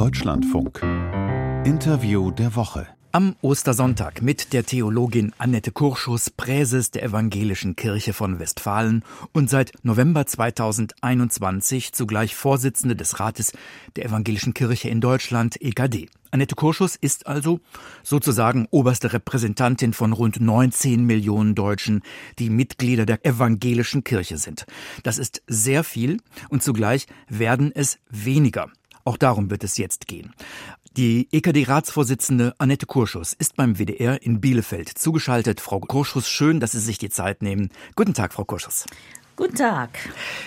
[0.00, 0.80] Deutschlandfunk.
[1.66, 2.86] Interview der Woche.
[3.12, 9.72] Am Ostersonntag mit der Theologin Annette Kurschus, Präses der Evangelischen Kirche von Westfalen und seit
[9.82, 13.52] November 2021 zugleich Vorsitzende des Rates
[13.96, 16.08] der Evangelischen Kirche in Deutschland, EKD.
[16.30, 17.60] Annette Kurschus ist also
[18.02, 22.02] sozusagen oberste Repräsentantin von rund 19 Millionen Deutschen,
[22.38, 24.64] die Mitglieder der Evangelischen Kirche sind.
[25.02, 26.18] Das ist sehr viel
[26.48, 28.70] und zugleich werden es weniger.
[29.04, 30.32] Auch darum wird es jetzt gehen.
[30.96, 35.60] Die EKD-Ratsvorsitzende Annette Kurschus ist beim WDR in Bielefeld zugeschaltet.
[35.60, 37.70] Frau Kurschus, schön, dass Sie sich die Zeit nehmen.
[37.94, 38.86] Guten Tag, Frau Kurschus.
[39.40, 39.98] Guten Tag.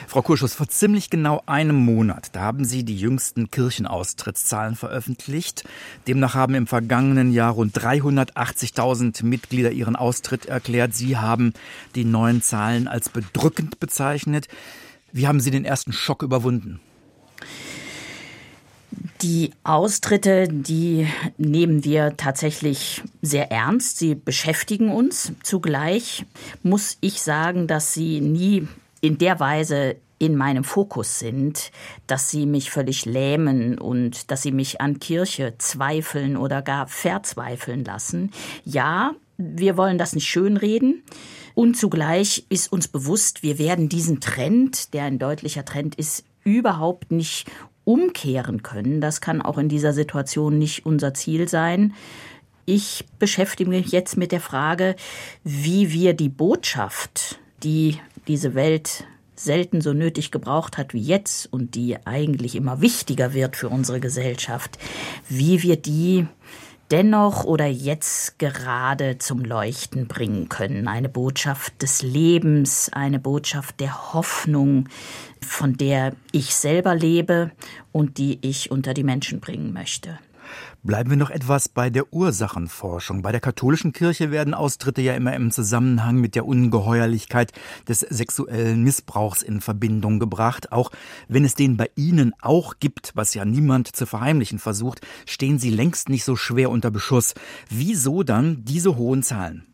[0.08, 5.64] Frau Kurschus, vor ziemlich genau einem Monat, da haben Sie die jüngsten Kirchenaustrittszahlen veröffentlicht.
[6.06, 10.94] Demnach haben im vergangenen Jahr rund 380.000 Mitglieder ihren Austritt erklärt.
[10.94, 11.54] Sie haben
[11.95, 14.48] die neuen Zahlen als bedrückend bezeichnet.
[15.12, 16.80] Wie haben Sie den ersten Schock überwunden?
[19.22, 21.08] Die Austritte, die
[21.38, 23.98] nehmen wir tatsächlich sehr ernst.
[23.98, 25.31] Sie beschäftigen uns.
[25.44, 26.26] Zugleich
[26.62, 28.67] muss ich sagen, dass sie nie
[29.02, 31.72] in der Weise in meinem Fokus sind,
[32.08, 37.84] dass sie mich völlig lähmen und dass sie mich an Kirche zweifeln oder gar verzweifeln
[37.84, 38.32] lassen.
[38.64, 41.04] Ja, wir wollen das nicht schönreden.
[41.56, 47.12] Und zugleich ist uns bewusst, wir werden diesen Trend, der ein deutlicher Trend ist, überhaupt
[47.12, 47.50] nicht
[47.86, 49.02] umkehren können.
[49.02, 51.94] Das kann auch in dieser Situation nicht unser Ziel sein.
[52.66, 54.95] Ich beschäftige mich jetzt mit der Frage,
[55.44, 61.76] wie wir die Botschaft, die diese Welt selten so nötig gebraucht hat wie jetzt und
[61.76, 64.78] die eigentlich immer wichtiger wird für unsere Gesellschaft,
[65.28, 66.28] wie wir die
[66.94, 70.88] dennoch oder jetzt gerade zum Leuchten bringen können.
[70.88, 74.88] Eine Botschaft des Lebens, eine Botschaft der Hoffnung,
[75.41, 77.49] von der ich selber lebe
[77.91, 80.19] und die ich unter die Menschen bringen möchte.
[80.86, 83.22] Bleiben wir noch etwas bei der Ursachenforschung.
[83.22, 87.54] Bei der katholischen Kirche werden Austritte ja immer im Zusammenhang mit der Ungeheuerlichkeit
[87.88, 90.73] des sexuellen Missbrauchs in Verbindung gebracht.
[90.73, 90.92] Auch
[91.30, 95.70] wenn es den bei Ihnen auch gibt, was ja niemand zu verheimlichen versucht, stehen Sie
[95.70, 97.33] längst nicht so schwer unter Beschuss.
[97.70, 99.65] Wieso dann diese hohen Zahlen?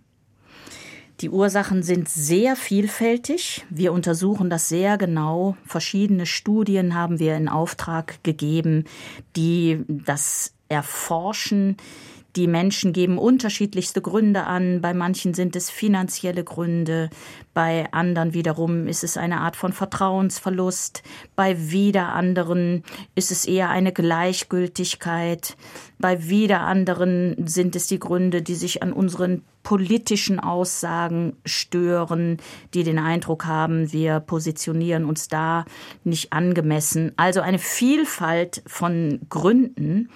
[1.21, 3.65] Die Ursachen sind sehr vielfältig.
[3.71, 5.57] Wir untersuchen das sehr genau.
[5.65, 8.83] Verschiedene Studien haben wir in Auftrag gegeben,
[9.35, 11.77] die das erforschen.
[12.35, 14.81] Die Menschen geben unterschiedlichste Gründe an.
[14.81, 17.09] Bei manchen sind es finanzielle Gründe,
[17.55, 21.01] bei anderen wiederum ist es eine Art von Vertrauensverlust,
[21.35, 22.83] bei wieder anderen
[23.15, 25.57] ist es eher eine Gleichgültigkeit,
[25.97, 32.37] bei wieder anderen sind es die Gründe, die sich an unseren politischen Aussagen stören,
[32.73, 35.65] die den Eindruck haben, wir positionieren uns da
[36.03, 37.11] nicht angemessen.
[37.17, 40.09] Also eine Vielfalt von Gründen.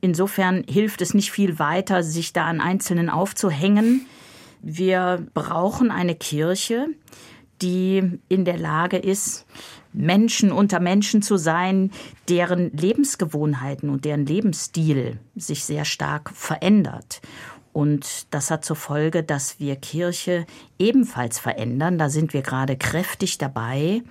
[0.00, 4.06] Insofern hilft es nicht viel weiter, sich da an Einzelnen aufzuhängen.
[4.62, 6.88] Wir brauchen eine Kirche,
[7.62, 9.46] die in der Lage ist,
[9.92, 11.90] Menschen unter Menschen zu sein,
[12.28, 17.22] deren Lebensgewohnheiten und deren Lebensstil sich sehr stark verändert.
[17.76, 20.46] Und das hat zur Folge, dass wir Kirche
[20.78, 21.98] ebenfalls verändern.
[21.98, 24.02] Da sind wir gerade kräftig dabei.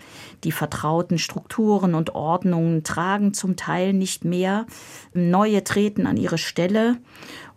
[0.43, 4.67] Die vertrauten Strukturen und Ordnungen tragen zum Teil nicht mehr.
[5.15, 6.97] Neue treten an ihre Stelle.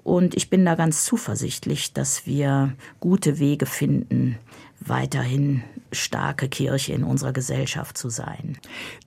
[0.03, 4.39] Und ich bin da ganz zuversichtlich, dass wir gute Wege finden,
[4.81, 8.57] weiterhin starke Kirche in unserer Gesellschaft zu sein.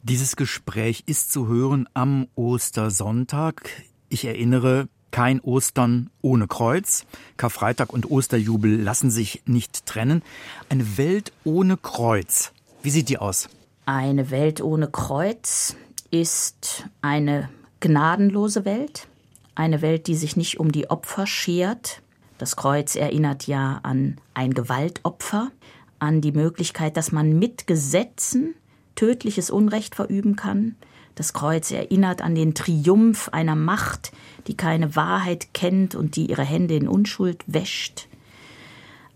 [0.03, 3.67] Dieses Gespräch ist zu hören am Ostersonntag.
[4.07, 7.05] Ich erinnere, kein Ostern ohne Kreuz.
[7.37, 10.23] Karfreitag und Osterjubel lassen sich nicht trennen.
[10.69, 12.51] Eine Welt ohne Kreuz.
[12.81, 13.49] Wie sieht die aus?
[13.85, 15.75] Eine Welt ohne Kreuz
[16.09, 19.07] ist eine gnadenlose Welt.
[19.55, 22.01] Eine Welt, die sich nicht um die Opfer schert.
[22.37, 25.51] Das Kreuz erinnert ja an ein Gewaltopfer,
[25.99, 28.55] an die Möglichkeit, dass man mit Gesetzen
[28.95, 30.75] tödliches Unrecht verüben kann,
[31.15, 34.11] das Kreuz erinnert an den Triumph einer Macht,
[34.47, 38.07] die keine Wahrheit kennt und die ihre Hände in Unschuld wäscht.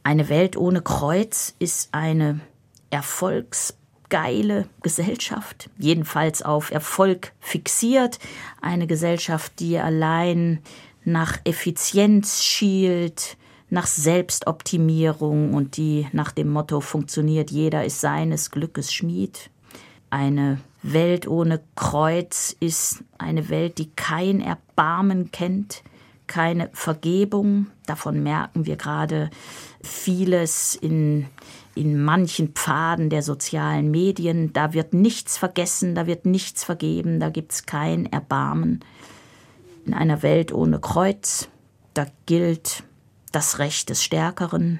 [0.04, 2.40] Eine Welt ohne Kreuz ist eine
[2.92, 8.20] erfolgsgeile Gesellschaft, jedenfalls auf Erfolg fixiert,
[8.62, 10.60] eine Gesellschaft, die allein
[11.04, 13.38] nach Effizienz schielt,
[13.70, 19.50] nach Selbstoptimierung und die nach dem Motto funktioniert, jeder ist seines Glückes Schmied.
[20.16, 25.84] Eine Welt ohne Kreuz ist eine Welt, die kein Erbarmen kennt,
[26.26, 27.68] keine Vergebung.
[27.86, 29.30] Davon merken wir gerade
[29.84, 31.26] vieles in
[31.76, 34.54] in manchen Pfaden der sozialen Medien.
[34.54, 38.86] Da wird nichts vergessen, da wird nichts vergeben, da gibt es kein Erbarmen.
[39.86, 41.50] In einer Welt ohne Kreuz,
[41.94, 42.84] da gilt
[43.34, 44.80] das Recht des Stärkeren.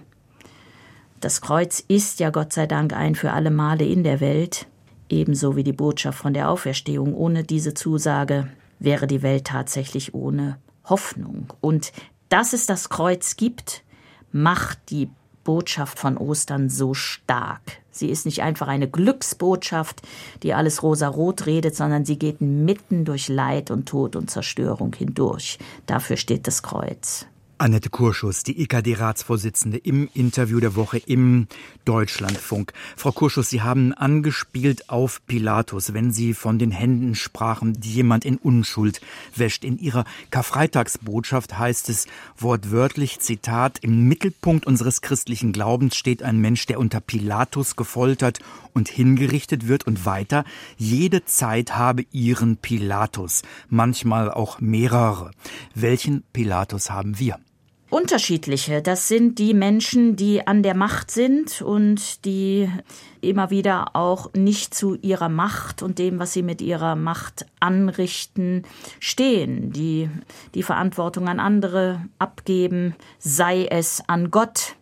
[1.20, 4.68] Das Kreuz ist ja Gott sei Dank ein für alle Male in der Welt,
[5.10, 7.14] ebenso wie die Botschaft von der Auferstehung.
[7.14, 8.48] Ohne diese Zusage
[8.80, 11.54] wäre die Welt tatsächlich ohne Hoffnung.
[11.62, 11.92] Und
[12.30, 13.84] dass es das Kreuz gibt,
[14.32, 15.10] macht die
[15.44, 17.62] Botschaft von Ostern so stark.
[17.92, 20.02] Sie ist nicht einfach eine Glücksbotschaft,
[20.44, 25.60] die alles rosarot redet, sondern sie geht mitten durch Leid und Tod und Zerstörung hindurch.
[25.86, 27.28] Dafür steht das Kreuz.
[27.58, 31.48] Annette Kurschus, die EKD-Ratsvorsitzende im Interview der Woche im
[31.86, 32.74] Deutschlandfunk.
[32.98, 38.26] Frau Kurschus, Sie haben angespielt auf Pilatus, wenn Sie von den Händen sprachen, die jemand
[38.26, 39.00] in Unschuld
[39.38, 39.64] wäscht.
[39.64, 42.08] In Ihrer Karfreitagsbotschaft heißt es
[42.38, 48.40] wortwörtlich, Zitat, im Mittelpunkt unseres christlichen Glaubens steht ein Mensch, der unter Pilatus gefoltert
[48.74, 50.44] und hingerichtet wird und weiter,
[50.76, 55.32] jede Zeit habe ihren Pilatus, manchmal auch mehrere.
[55.74, 57.40] Welchen Pilatus haben wir?
[57.96, 58.82] Unterschiedliche.
[58.82, 62.70] Das sind die Menschen, die an der Macht sind und die
[63.22, 68.64] immer wieder auch nicht zu ihrer Macht und dem, was sie mit ihrer Macht anrichten,
[69.00, 70.10] stehen, die
[70.56, 74.76] die Verantwortung an andere abgeben, sei es an Gott,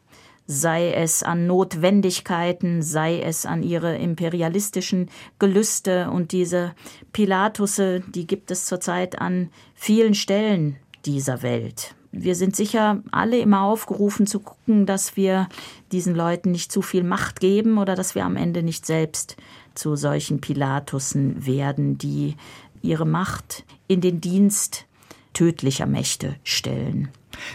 [0.48, 6.10] sei es an Notwendigkeiten, sei es an ihre imperialistischen Gelüste.
[6.10, 6.74] Und diese
[7.12, 13.64] Pilatusse, die gibt es zurzeit an vielen Stellen dieser Welt wir sind sicher alle immer
[13.64, 15.50] aufgerufen zu gucken, dass wir
[15.92, 19.36] diesen Leuten nicht zu viel Macht geben oder dass wir am Ende nicht selbst
[19.74, 22.36] zu solchen Pilatussen werden, die
[22.84, 24.86] ihre Macht in den Dienst
[25.34, 27.10] tödlicher Mächte stellen.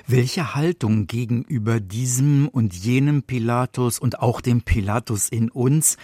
[0.09, 5.97] Welche Haltung gegenüber diesem und jenem Pilatus und auch dem Pilatus in uns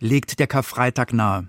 [0.00, 1.46] legt der Karfreitag nahe?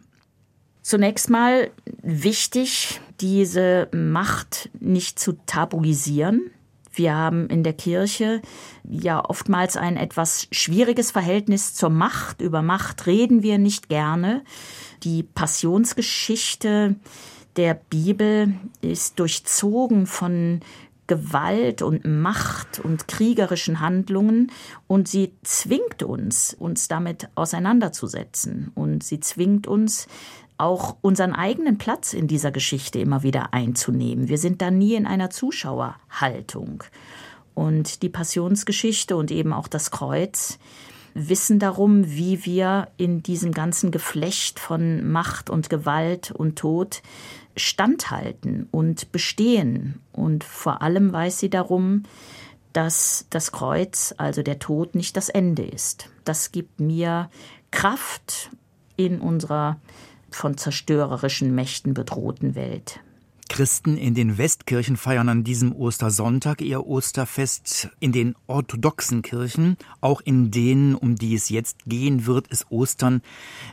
[0.83, 1.71] Zunächst mal
[2.03, 6.51] wichtig, diese Macht nicht zu tabuisieren.
[6.93, 8.41] Wir haben in der Kirche
[8.83, 12.41] ja oftmals ein etwas schwieriges Verhältnis zur Macht.
[12.41, 14.43] Über Macht reden wir nicht gerne.
[15.03, 16.95] Die Passionsgeschichte
[17.55, 20.61] der Bibel ist durchzogen von
[21.11, 24.49] Gewalt und Macht und kriegerischen Handlungen
[24.87, 30.07] und sie zwingt uns, uns damit auseinanderzusetzen und sie zwingt uns,
[30.61, 34.27] auch unseren eigenen Platz in dieser Geschichte immer wieder einzunehmen.
[34.27, 36.83] Wir sind da nie in einer Zuschauerhaltung.
[37.53, 40.59] Und die Passionsgeschichte und eben auch das Kreuz
[41.13, 47.01] wissen darum, wie wir in diesem ganzen Geflecht von Macht und Gewalt und Tod
[47.57, 49.99] standhalten und bestehen.
[50.13, 52.03] Und vor allem weiß sie darum,
[52.71, 56.09] dass das Kreuz, also der Tod, nicht das Ende ist.
[56.23, 57.29] Das gibt mir
[57.71, 58.51] Kraft
[58.95, 59.77] in unserer
[60.35, 62.99] von zerstörerischen Mächten bedrohten Welt.
[63.51, 67.89] Christen in den Westkirchen feiern an diesem Ostersonntag ihr Osterfest.
[67.99, 73.21] In den orthodoxen Kirchen, auch in denen, um die es jetzt gehen wird, ist Ostern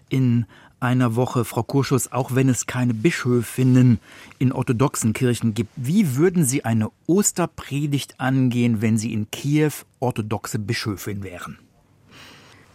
[0.08, 0.46] in
[0.80, 1.44] einer Woche.
[1.44, 4.00] Frau Kurschus, auch wenn es keine Bischöfinnen
[4.40, 10.58] in orthodoxen Kirchen gibt, wie würden Sie eine Osterpredigt angehen, wenn Sie in Kiew orthodoxe
[10.58, 11.58] Bischöfin wären?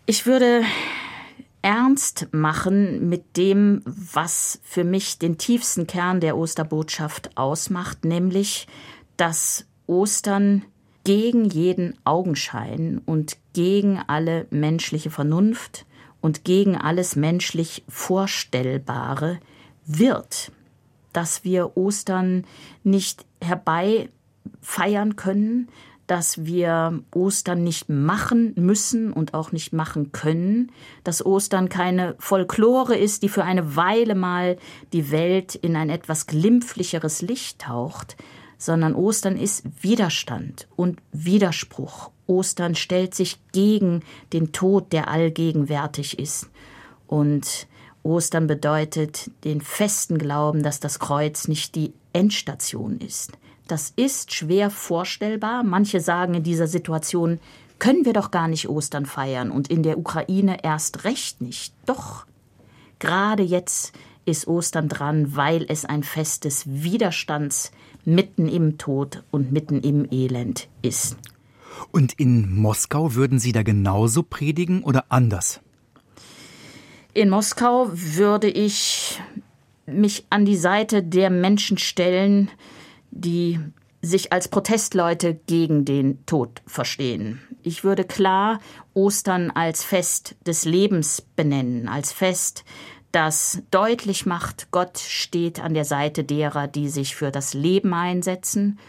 [0.05, 0.63] Ich würde
[1.63, 8.67] ernst machen mit dem, was für mich den tiefsten Kern der Osterbotschaft ausmacht, nämlich,
[9.17, 10.63] dass Ostern
[11.03, 15.85] gegen jeden Augenschein und gegen alle menschliche Vernunft
[16.21, 19.39] und gegen alles menschlich Vorstellbare
[19.85, 20.51] wird,
[21.13, 22.45] dass wir Ostern
[22.83, 24.09] nicht herbei
[24.61, 25.69] feiern können,
[26.07, 30.71] dass wir Ostern nicht machen müssen und auch nicht machen können,
[31.03, 34.57] dass Ostern keine Folklore ist, die für eine Weile mal
[34.91, 38.17] die Welt in ein etwas glimpflicheres Licht taucht,
[38.57, 42.11] sondern Ostern ist Widerstand und Widerspruch.
[42.27, 46.49] Ostern stellt sich gegen den Tod, der allgegenwärtig ist.
[47.07, 47.67] Und
[48.03, 53.31] Ostern bedeutet den festen Glauben, dass das Kreuz nicht die Endstation ist,
[53.67, 55.63] das ist schwer vorstellbar.
[55.63, 57.39] Manche sagen in dieser Situation,
[57.79, 61.73] können wir doch gar nicht Ostern feiern und in der Ukraine erst recht nicht.
[61.85, 62.25] Doch,
[62.99, 63.93] gerade jetzt
[64.25, 67.71] ist Ostern dran, weil es ein Fest des Widerstands
[68.05, 71.17] mitten im Tod und mitten im Elend ist.
[71.91, 75.59] Und in Moskau würden Sie da genauso predigen oder anders?
[77.13, 79.19] In Moskau würde ich
[79.85, 82.49] mich an die Seite der Menschen stellen,
[83.13, 83.59] die
[84.01, 88.59] sich als Protestleute gegen den Tod verstehen, Ich würde klar
[88.93, 92.65] Ostern als Fest des Lebens benennen, als Fest,
[93.13, 98.79] das deutlich macht, Gott steht an der Seite derer, die sich für das Leben einsetzen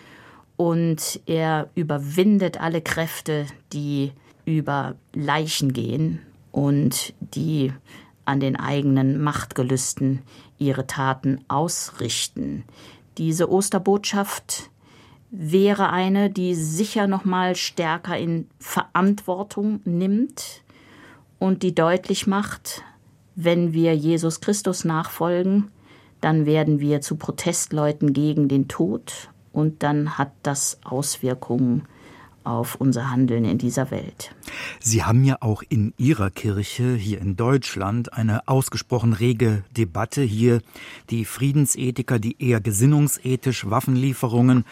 [0.56, 4.12] und er überwindet alle Kräfte, die
[4.46, 6.20] über Leichen gehen
[6.52, 7.72] und die
[8.24, 10.22] an den eigenen Machtgelüsten
[10.58, 12.64] ihre Taten ausrichten.
[13.18, 14.70] Diese Osterbotschaft
[15.30, 20.62] wäre eine, die sicher noch mal stärker in Verantwortung nimmt
[21.38, 22.82] und die deutlich macht,
[23.34, 25.70] wenn wir Jesus Christus nachfolgen,
[26.20, 31.86] dann werden wir zu Protestleuten gegen den Tod und dann hat das Auswirkungen
[32.44, 34.34] auf unser Handeln in dieser Welt.
[34.80, 40.60] Sie haben ja auch in Ihrer Kirche hier in Deutschland eine ausgesprochen rege Debatte hier.
[41.10, 44.64] Die Friedensethiker, die eher gesinnungsethisch Waffenlieferungen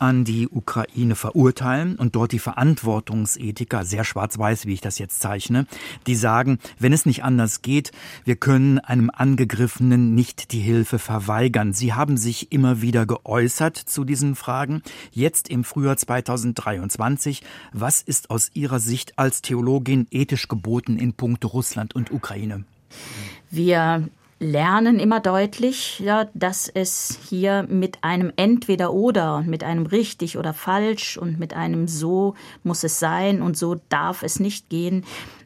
[0.00, 5.66] an die Ukraine verurteilen und dort die Verantwortungsethiker, sehr schwarz-weiß, wie ich das jetzt zeichne,
[6.06, 7.92] die sagen, wenn es nicht anders geht,
[8.24, 11.72] wir können einem Angegriffenen nicht die Hilfe verweigern.
[11.72, 14.82] Sie haben sich immer wieder geäußert zu diesen Fragen.
[15.12, 17.42] Jetzt im Frühjahr 2023,
[17.72, 22.64] was ist aus Ihrer Sicht als Theologin ethisch geboten in puncto Russland und Ukraine?
[23.50, 24.08] Wir
[24.40, 30.54] lernen immer deutlich, ja, dass es hier mit einem Entweder oder, mit einem richtig oder
[30.54, 35.04] falsch und mit einem so muss es sein und so darf es nicht gehen,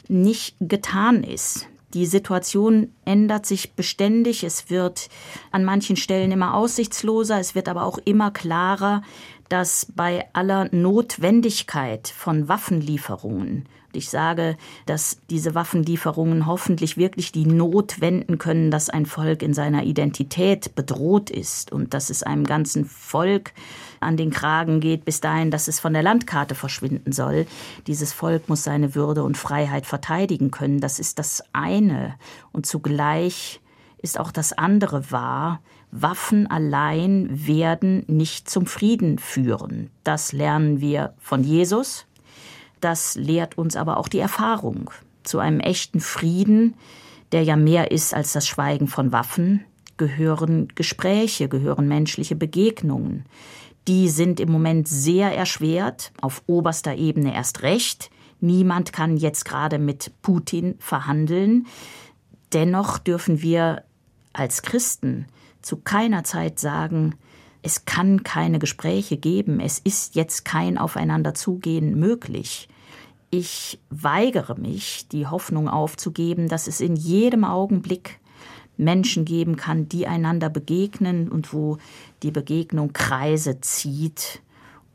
[0.08, 1.66] nicht getan ist.
[1.92, 4.42] Die Situation ändert sich beständig.
[4.42, 5.08] Es wird
[5.50, 7.38] an manchen Stellen immer aussichtsloser.
[7.38, 9.02] Es wird aber auch immer klarer,
[9.48, 18.00] dass bei aller Notwendigkeit von Waffenlieferungen ich sage, dass diese Waffenlieferungen hoffentlich wirklich die Not
[18.00, 22.84] wenden können, dass ein Volk in seiner Identität bedroht ist und dass es einem ganzen
[22.84, 23.52] Volk
[24.00, 27.46] an den Kragen geht, bis dahin, dass es von der Landkarte verschwinden soll.
[27.86, 30.80] Dieses Volk muss seine Würde und Freiheit verteidigen können.
[30.80, 32.14] Das ist das eine.
[32.52, 33.60] Und zugleich
[34.02, 35.60] ist auch das andere wahr.
[35.90, 39.90] Waffen allein werden nicht zum Frieden führen.
[40.02, 42.06] Das lernen wir von Jesus,
[42.84, 44.90] das lehrt uns aber auch die Erfahrung.
[45.22, 46.74] Zu einem echten Frieden,
[47.32, 49.64] der ja mehr ist als das Schweigen von Waffen,
[49.96, 53.24] gehören Gespräche, gehören menschliche Begegnungen.
[53.88, 58.10] Die sind im Moment sehr erschwert, auf oberster Ebene erst recht.
[58.40, 61.66] Niemand kann jetzt gerade mit Putin verhandeln.
[62.52, 63.82] Dennoch dürfen wir
[64.32, 65.26] als Christen
[65.62, 67.14] zu keiner Zeit sagen,
[67.62, 72.68] es kann keine Gespräche geben, es ist jetzt kein Aufeinanderzugehen möglich.
[73.36, 78.20] Ich weigere mich, die Hoffnung aufzugeben, dass es in jedem Augenblick
[78.76, 81.78] Menschen geben kann, die einander begegnen und wo
[82.22, 84.40] die Begegnung Kreise zieht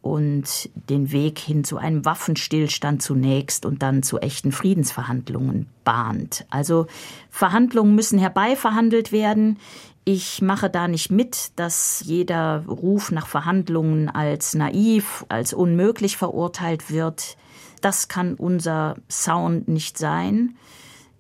[0.01, 6.45] und den Weg hin zu einem Waffenstillstand zunächst und dann zu echten Friedensverhandlungen bahnt.
[6.49, 6.87] Also
[7.29, 9.59] Verhandlungen müssen herbeiverhandelt werden.
[10.05, 16.89] Ich mache da nicht mit, dass jeder Ruf nach Verhandlungen als naiv, als unmöglich verurteilt
[16.89, 17.35] wird.
[17.81, 20.55] Das kann unser Sound nicht sein.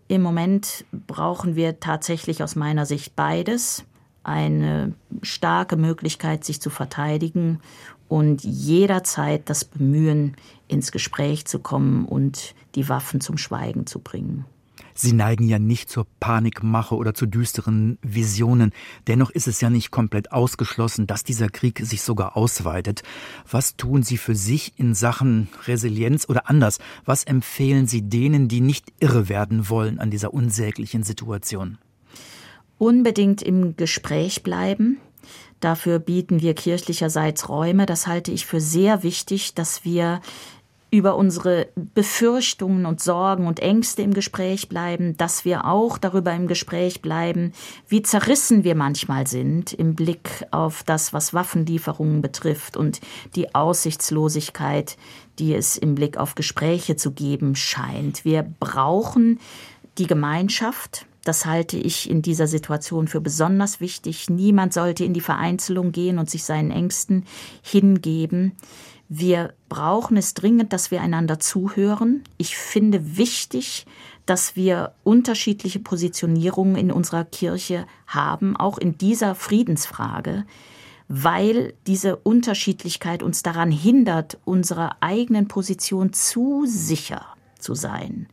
[0.07, 3.85] Im Moment brauchen wir tatsächlich aus meiner Sicht beides.
[4.23, 7.59] Eine starke Möglichkeit, sich zu verteidigen
[8.07, 10.35] und jederzeit das Bemühen,
[10.67, 14.45] ins Gespräch zu kommen und die Waffen zum Schweigen zu bringen.
[14.99, 18.73] Sie neigen ja nicht zur Panikmache oder zu düsteren Visionen.
[19.07, 23.03] Dennoch ist es ja nicht komplett ausgeschlossen, dass dieser Krieg sich sogar ausweitet.
[23.49, 26.79] Was tun Sie für sich in Sachen Resilienz oder anders?
[27.05, 31.77] Was empfehlen Sie denen, die nicht irre werden wollen an dieser unsäglichen Situation?
[32.77, 34.97] Unbedingt im Gespräch bleiben.
[35.61, 37.85] Dafür bieten wir kirchlicherseits Räume.
[37.85, 40.19] Das halte ich für sehr wichtig, dass wir
[40.91, 46.47] über unsere Befürchtungen und Sorgen und Ängste im Gespräch bleiben, dass wir auch darüber im
[46.47, 47.53] Gespräch bleiben,
[47.87, 53.01] wie zerrissen wir manchmal sind im Blick auf das, was Waffenlieferungen betrifft und
[53.35, 54.97] die Aussichtslosigkeit,
[55.37, 58.25] die es im Blick auf Gespräche zu geben scheint.
[58.25, 59.39] Wir brauchen
[59.99, 64.29] die Gemeinschaft, das halte ich in dieser Situation für besonders wichtig.
[64.29, 67.25] Niemand sollte in die Vereinzelung gehen und sich seinen Ängsten
[67.61, 68.53] hingeben.
[69.11, 72.23] Wir brauchen es dringend, dass wir einander zuhören.
[72.37, 73.87] Ich finde wichtig,
[74.27, 80.45] dass wir unterschiedliche Positionierungen in unserer Kirche haben, auch in dieser Friedensfrage,
[81.07, 87.25] weil diese Unterschiedlichkeit uns daran hindert, unserer eigenen Position zu sicher
[87.57, 88.27] zu sein.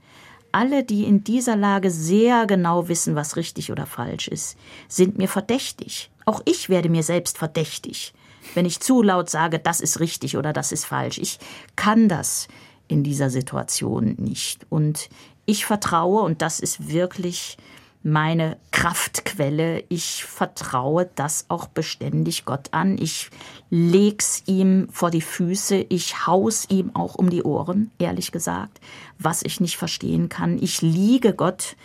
[0.53, 5.29] Alle, die in dieser Lage sehr genau wissen, was richtig oder falsch ist, sind mir
[5.29, 6.11] verdächtig.
[6.27, 8.13] Auch ich werde mir selbst verdächtig
[8.55, 11.19] wenn ich zu laut sage, das ist richtig oder das ist falsch.
[11.19, 11.39] Ich
[11.77, 12.49] kann das
[12.89, 14.67] in dieser Situation nicht.
[14.71, 15.09] Und
[15.45, 17.57] ich vertraue, und das ist wirklich
[18.03, 19.83] meine Kraftquelle.
[19.89, 22.99] Ich vertraue das auch beständig Gott an.
[22.99, 23.31] Ich
[23.69, 25.87] leg's ihm vor die Füße.
[25.89, 28.81] Ich haus ihm auch um die Ohren, ehrlich gesagt,
[29.19, 30.63] was ich nicht verstehen kann.
[30.63, 31.77] Ich liege Gott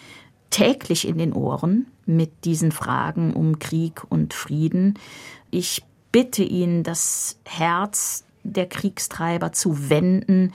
[0.52, 5.00] täglich in den Ohren mit diesen Fragen um Krieg und Frieden.
[5.50, 10.54] Ich bitte ihn, das Herz der Kriegstreiber zu wenden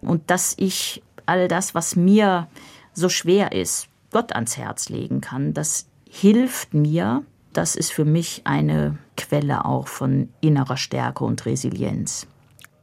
[0.00, 2.48] und dass ich all das, was mir
[2.92, 5.52] so schwer ist, Gott ans Herz legen kann.
[5.52, 7.24] Das hilft mir.
[7.52, 12.26] Das ist für mich eine Quelle auch von innerer Stärke und Resilienz.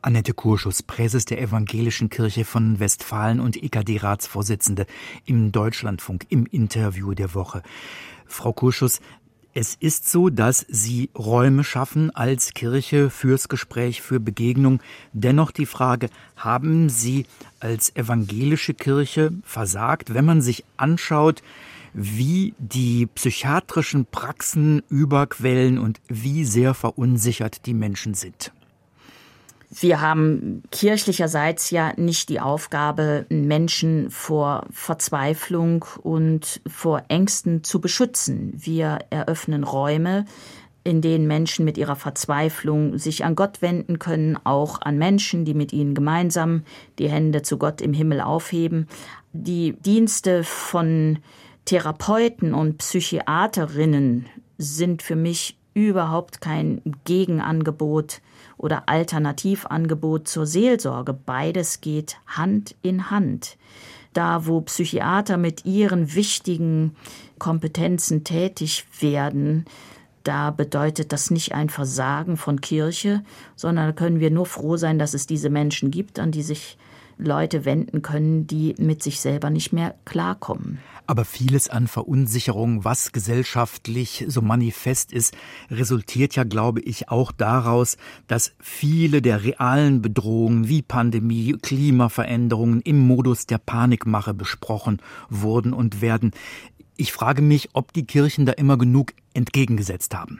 [0.01, 4.85] Annette Kurschus, Präses der Evangelischen Kirche von Westfalen und EKD-Ratsvorsitzende
[5.25, 7.63] im Deutschlandfunk im Interview der Woche.
[8.25, 8.99] Frau Kurschus,
[9.53, 14.81] es ist so, dass Sie Räume schaffen als Kirche fürs Gespräch, für Begegnung.
[15.13, 17.25] Dennoch die Frage, haben Sie
[17.59, 21.43] als evangelische Kirche versagt, wenn man sich anschaut,
[21.93, 28.51] wie die psychiatrischen Praxen überquellen und wie sehr verunsichert die Menschen sind?
[29.75, 38.53] Wir haben kirchlicherseits ja nicht die Aufgabe, Menschen vor Verzweiflung und vor Ängsten zu beschützen.
[38.55, 40.25] Wir eröffnen Räume,
[40.83, 45.55] in denen Menschen mit ihrer Verzweiflung sich an Gott wenden können, auch an Menschen, die
[45.55, 46.63] mit ihnen gemeinsam
[46.99, 48.87] die Hände zu Gott im Himmel aufheben.
[49.31, 51.17] Die Dienste von
[51.65, 54.27] Therapeuten und Psychiaterinnen
[54.59, 58.21] sind für mich überhaupt kein Gegenangebot
[58.57, 61.13] oder Alternativangebot zur Seelsorge.
[61.13, 63.57] Beides geht Hand in Hand.
[64.13, 66.95] Da, wo Psychiater mit ihren wichtigen
[67.39, 69.65] Kompetenzen tätig werden,
[70.23, 73.23] da bedeutet das nicht ein Versagen von Kirche,
[73.55, 76.77] sondern da können wir nur froh sein, dass es diese Menschen gibt, an die sich
[77.17, 80.79] Leute wenden können, die mit sich selber nicht mehr klarkommen.
[81.05, 85.35] Aber vieles an Verunsicherung, was gesellschaftlich so manifest ist,
[85.69, 92.99] resultiert ja, glaube ich, auch daraus, dass viele der realen Bedrohungen wie Pandemie, Klimaveränderungen im
[92.99, 96.31] Modus der Panikmache besprochen wurden und werden.
[96.95, 100.39] Ich frage mich, ob die Kirchen da immer genug entgegengesetzt haben.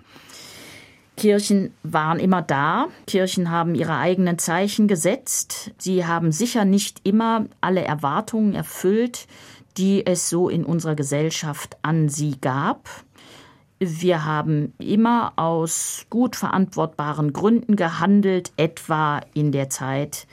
[1.15, 2.87] Kirchen waren immer da.
[3.05, 5.71] Kirchen haben ihre eigenen Zeichen gesetzt.
[5.77, 9.27] Sie haben sicher nicht immer alle Erwartungen erfüllt,
[9.77, 12.89] die es so in unserer Gesellschaft an sie gab.
[13.79, 20.25] Wir haben immer aus gut verantwortbaren Gründen gehandelt, etwa in der Zeit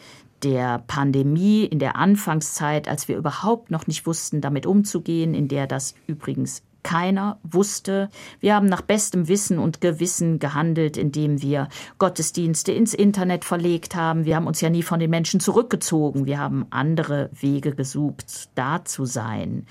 [0.43, 5.67] der Pandemie, in der Anfangszeit, als wir überhaupt noch nicht wussten, damit umzugehen, in der
[5.67, 8.11] das übrigens keiner wusste.
[8.41, 14.25] Wir haben nach bestem Wissen und Gewissen gehandelt, indem wir Gottesdienste ins Internet verlegt haben.
[14.25, 16.27] Wir haben uns ja nie von den Menschen zurückgezogen.
[16.27, 19.67] Wir haben andere Wege gesucht, da zu sein.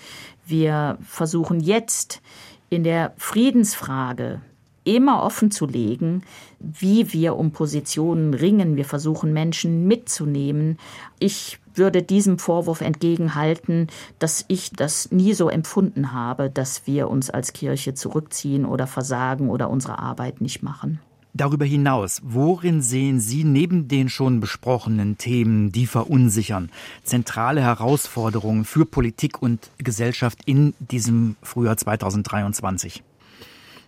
[0.45, 2.21] Wir versuchen jetzt
[2.69, 4.41] in der Friedensfrage
[4.83, 6.23] immer offen zu legen,
[6.59, 8.75] wie wir um Positionen ringen.
[8.75, 10.77] Wir versuchen Menschen mitzunehmen.
[11.19, 13.87] Ich würde diesem Vorwurf entgegenhalten,
[14.19, 19.49] dass ich das nie so empfunden habe, dass wir uns als Kirche zurückziehen oder versagen
[19.49, 20.99] oder unsere Arbeit nicht machen.
[21.33, 26.71] Darüber hinaus, worin sehen Sie neben den schon besprochenen Themen, die verunsichern,
[27.03, 33.03] zentrale Herausforderungen für Politik und Gesellschaft in diesem Frühjahr 2023?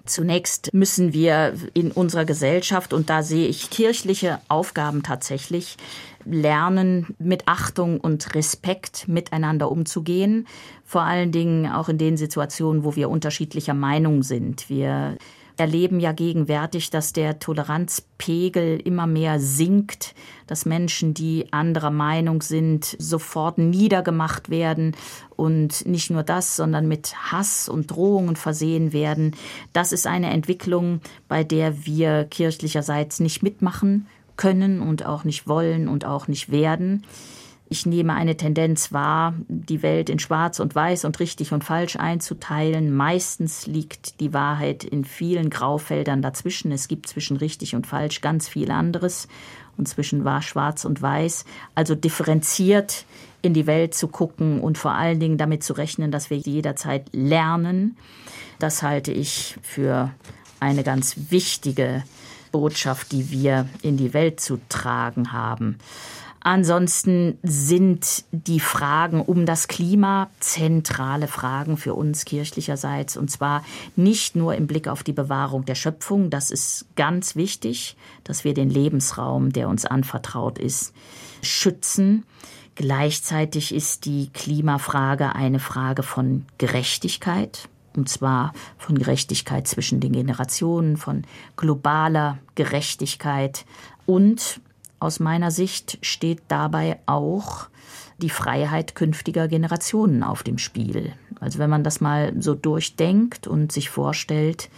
[0.06, 5.78] Zunächst müssen wir in unserer Gesellschaft, und da sehe ich kirchliche Aufgaben tatsächlich,
[6.25, 10.47] lernen, mit Achtung und Respekt miteinander umzugehen.
[10.84, 14.69] Vor allen Dingen auch in den Situationen, wo wir unterschiedlicher Meinung sind.
[14.69, 15.17] Wir
[15.57, 20.15] erleben ja gegenwärtig, dass der Toleranzpegel immer mehr sinkt,
[20.47, 24.95] dass Menschen, die anderer Meinung sind, sofort niedergemacht werden
[25.36, 29.36] und nicht nur das, sondern mit Hass und Drohungen versehen werden.
[29.71, 34.07] Das ist eine Entwicklung, bei der wir kirchlicherseits nicht mitmachen
[34.41, 37.04] können und auch nicht wollen und auch nicht werden.
[37.69, 41.95] Ich nehme eine Tendenz wahr, die Welt in Schwarz und Weiß und richtig und falsch
[41.95, 42.91] einzuteilen.
[42.91, 46.71] Meistens liegt die Wahrheit in vielen Graufeldern dazwischen.
[46.71, 49.27] Es gibt zwischen richtig und falsch ganz viel anderes
[49.77, 51.45] und zwischen wahr, schwarz und weiß.
[51.75, 53.06] Also differenziert
[53.43, 57.10] in die Welt zu gucken und vor allen Dingen damit zu rechnen, dass wir jederzeit
[57.13, 57.95] lernen.
[58.58, 60.10] Das halte ich für
[60.60, 62.04] eine ganz wichtige
[62.52, 65.78] Botschaft, die wir in die Welt zu tragen haben.
[66.44, 73.16] Ansonsten sind die Fragen um das Klima zentrale Fragen für uns kirchlicherseits.
[73.16, 73.64] Und zwar
[73.96, 76.32] nicht nur im Blick auf die Bewahrung der Schöpfung.
[76.32, 80.94] Das ist ganz wichtig, dass wir den Lebensraum, der uns anvertraut ist,
[81.44, 82.26] schützen.
[82.74, 90.97] Gleichzeitig ist die Klimafrage eine Frage von Gerechtigkeit, und zwar von Gerechtigkeit zwischen den Generationen,
[90.97, 91.23] von
[91.56, 93.65] globaler Gerechtigkeit.
[94.06, 94.62] Und
[94.99, 97.67] aus meiner Sicht steht dabei auch
[98.21, 101.13] die Freiheit künftiger Generationen auf dem Spiel.
[101.39, 104.69] Also wenn man das mal so durchdenkt und sich vorstellt,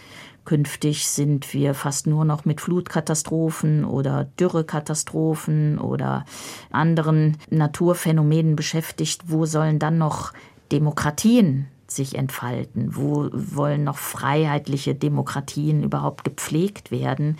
[0.44, 6.26] Künftig sind wir fast nur noch mit Flutkatastrophen oder Dürrekatastrophen oder
[6.70, 9.22] anderen Naturphänomenen beschäftigt.
[9.26, 10.34] Wo sollen dann noch
[10.70, 12.96] Demokratien sich entfalten?
[12.96, 17.38] Wo wollen noch freiheitliche Demokratien überhaupt gepflegt werden?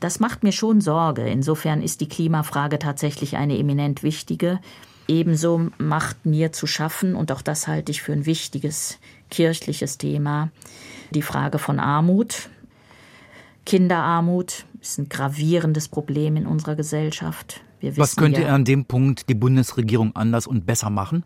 [0.00, 1.22] Das macht mir schon Sorge.
[1.22, 4.60] Insofern ist die Klimafrage tatsächlich eine eminent wichtige.
[5.08, 8.98] Ebenso macht mir zu schaffen, und auch das halte ich für ein wichtiges
[9.30, 10.50] kirchliches Thema,
[11.10, 12.48] die Frage von Armut.
[13.64, 17.60] Kinderarmut ist ein gravierendes Problem in unserer Gesellschaft.
[17.96, 21.24] Was könnte ja, an dem Punkt die Bundesregierung anders und besser machen?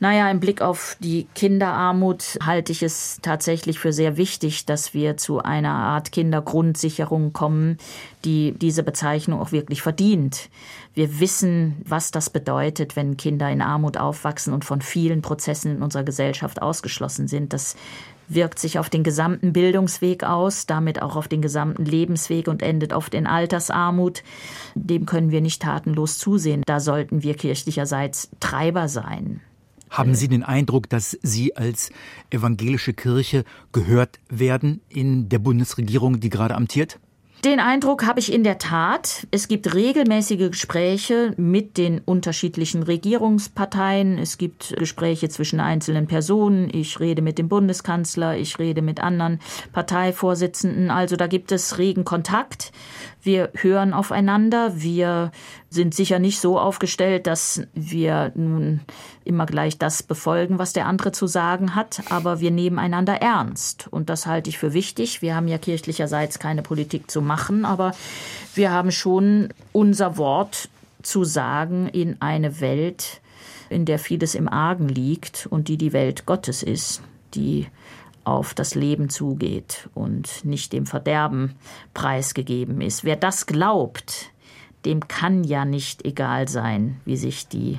[0.00, 5.16] Naja, im Blick auf die Kinderarmut halte ich es tatsächlich für sehr wichtig, dass wir
[5.16, 7.78] zu einer Art Kindergrundsicherung kommen,
[8.24, 10.50] die diese Bezeichnung auch wirklich verdient.
[10.94, 15.82] Wir wissen, was das bedeutet, wenn Kinder in Armut aufwachsen und von vielen Prozessen in
[15.82, 17.52] unserer Gesellschaft ausgeschlossen sind.
[17.52, 17.74] Das
[18.28, 22.92] wirkt sich auf den gesamten Bildungsweg aus, damit auch auf den gesamten Lebensweg und endet
[22.92, 24.22] oft in Altersarmut.
[24.74, 26.62] Dem können wir nicht tatenlos zusehen.
[26.66, 29.40] Da sollten wir kirchlicherseits Treiber sein.
[29.90, 31.90] Haben Sie den Eindruck, dass Sie als
[32.30, 36.98] evangelische Kirche gehört werden in der Bundesregierung, die gerade amtiert?
[37.44, 39.28] Den Eindruck habe ich in der Tat.
[39.30, 44.18] Es gibt regelmäßige Gespräche mit den unterschiedlichen Regierungsparteien.
[44.18, 46.68] Es gibt Gespräche zwischen einzelnen Personen.
[46.74, 49.38] Ich rede mit dem Bundeskanzler, ich rede mit anderen
[49.72, 50.90] Parteivorsitzenden.
[50.90, 52.72] Also da gibt es regen Kontakt.
[53.22, 54.72] Wir hören aufeinander.
[54.74, 55.30] Wir
[55.70, 58.80] sind sicher nicht so aufgestellt, dass wir nun
[59.24, 63.86] immer gleich das befolgen, was der andere zu sagen hat, aber wir nehmen einander ernst.
[63.90, 65.20] Und das halte ich für wichtig.
[65.20, 67.92] Wir haben ja kirchlicherseits keine Politik zu machen, aber
[68.54, 70.70] wir haben schon unser Wort
[71.02, 73.20] zu sagen in eine Welt,
[73.68, 77.02] in der vieles im Argen liegt und die die Welt Gottes ist,
[77.34, 77.66] die
[78.24, 81.54] auf das Leben zugeht und nicht dem Verderben
[81.94, 83.04] preisgegeben ist.
[83.04, 84.30] Wer das glaubt,
[84.88, 87.78] dem kann ja nicht egal sein, wie sich die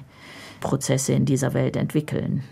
[0.61, 2.43] Prozesse in dieser Welt entwickeln.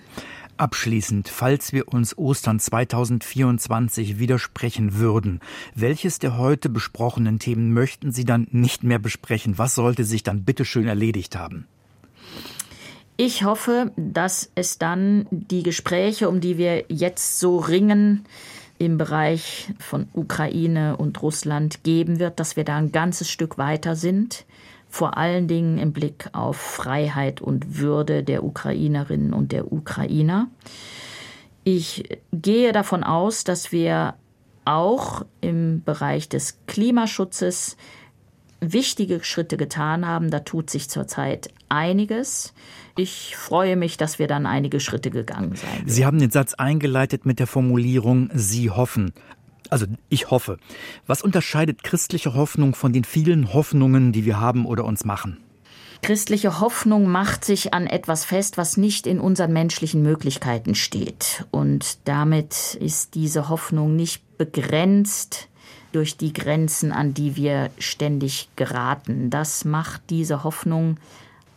[0.57, 5.39] Abschließend, falls wir uns Ostern 2024 widersprechen würden,
[5.75, 9.59] welches der heute besprochenen Themen möchten Sie dann nicht mehr besprechen?
[9.59, 11.67] Was sollte sich dann bitteschön erledigt haben?
[13.17, 18.25] Ich hoffe, dass es dann die Gespräche, um die wir jetzt so ringen,
[18.79, 23.95] im Bereich von Ukraine und Russland geben wird, dass wir da ein ganzes Stück weiter
[23.95, 24.45] sind,
[24.89, 30.47] vor allen Dingen im Blick auf Freiheit und Würde der Ukrainerinnen und der Ukrainer.
[31.63, 34.13] Ich gehe davon aus, dass wir
[34.63, 37.77] auch im Bereich des Klimaschutzes
[38.59, 40.31] wichtige Schritte getan haben.
[40.31, 42.53] Da tut sich zurzeit einiges.
[42.97, 45.89] Ich freue mich, dass wir dann einige Schritte gegangen sind.
[45.89, 49.13] Sie haben den Satz eingeleitet mit der Formulierung Sie hoffen.
[49.69, 50.57] Also ich hoffe.
[51.05, 55.37] Was unterscheidet christliche Hoffnung von den vielen Hoffnungen, die wir haben oder uns machen?
[56.01, 61.45] Christliche Hoffnung macht sich an etwas fest, was nicht in unseren menschlichen Möglichkeiten steht.
[61.51, 65.49] Und damit ist diese Hoffnung nicht begrenzt
[65.91, 69.29] durch die Grenzen, an die wir ständig geraten.
[69.29, 70.97] Das macht diese Hoffnung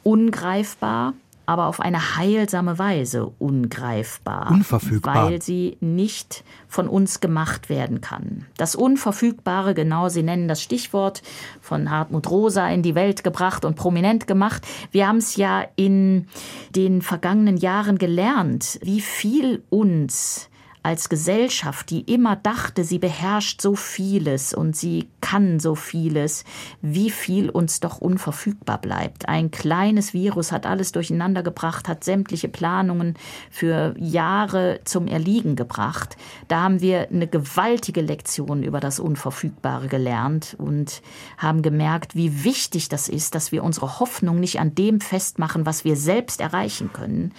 [0.02, 1.14] ungreifbar,
[1.50, 4.52] aber auf eine heilsame Weise ungreifbar.
[4.52, 5.32] Unverfügbar.
[5.32, 8.46] Weil sie nicht von uns gemacht werden kann.
[8.56, 11.22] Das Unverfügbare, genau, Sie nennen das Stichwort
[11.60, 14.64] von Hartmut Rosa in die Welt gebracht und prominent gemacht.
[14.92, 16.28] Wir haben es ja in
[16.76, 20.50] den vergangenen Jahren gelernt, wie viel uns
[20.82, 26.44] als Gesellschaft, die immer dachte, sie beherrscht so vieles und sie kann so vieles,
[26.80, 29.28] wie viel uns doch unverfügbar bleibt.
[29.28, 33.14] Ein kleines Virus hat alles durcheinander gebracht, hat sämtliche Planungen
[33.50, 36.16] für Jahre zum Erliegen gebracht.
[36.48, 41.02] Da haben wir eine gewaltige Lektion über das Unverfügbare gelernt und
[41.36, 45.84] haben gemerkt, wie wichtig das ist, dass wir unsere Hoffnung nicht an dem festmachen, was
[45.84, 47.32] wir selbst erreichen können,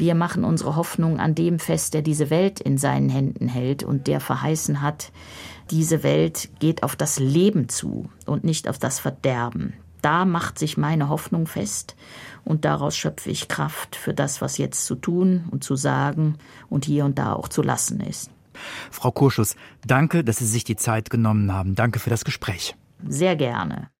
[0.00, 4.06] wir machen unsere Hoffnung an dem fest, der diese Welt in seinen Händen hält und
[4.06, 5.12] der verheißen hat,
[5.70, 9.74] diese Welt geht auf das Leben zu und nicht auf das Verderben.
[10.02, 11.94] Da macht sich meine Hoffnung fest
[12.44, 16.36] und daraus schöpfe ich Kraft für das, was jetzt zu tun und zu sagen
[16.68, 18.30] und hier und da auch zu lassen ist.
[18.90, 21.74] Frau Kurschus, danke, dass Sie sich die Zeit genommen haben.
[21.74, 22.74] Danke für das Gespräch.
[23.06, 23.90] Sehr gerne.